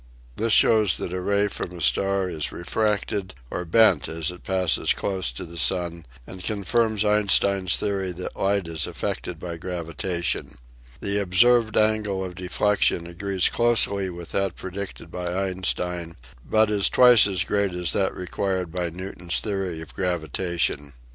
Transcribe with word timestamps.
This 0.35 0.51
shows 0.51 0.97
that 0.97 1.13
a 1.13 1.21
ray 1.21 1.47
from 1.47 1.77
a 1.77 1.79
star 1.79 2.27
is 2.27 2.51
refracted 2.51 3.35
or 3.51 3.65
bent 3.65 4.07
as 4.07 4.31
it 4.31 4.43
passes 4.43 4.93
close 4.93 5.31
to 5.33 5.45
the 5.45 5.59
sun 5.59 6.07
and 6.25 6.43
confirms 6.43 7.05
Einstein's 7.05 7.77
theory 7.77 8.11
that 8.13 8.35
light 8.35 8.65
is 8.67 8.87
af 8.87 8.97
fected 8.99 9.37
by 9.37 9.57
gravitation. 9.57 10.57
The 11.01 11.19
observed 11.19 11.77
angle 11.77 12.25
of 12.25 12.33
deflection 12.33 13.05
agrees 13.05 13.47
closely 13.47 14.09
with 14.09 14.31
that 14.31 14.55
predicted 14.55 15.11
by 15.11 15.35
Einstein 15.35 16.15
but 16.43 16.71
is 16.71 16.89
twice 16.89 17.27
as 17.27 17.43
great 17.43 17.73
as 17.75 17.93
that 17.93 18.15
required 18.15 18.71
by 18.71 18.89
Newton's 18.89 19.39
theory 19.39 19.81
of 19.81 19.93
gravitation. 19.93 20.93